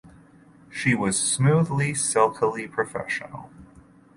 [0.71, 3.51] She was smoothly, silkily professional.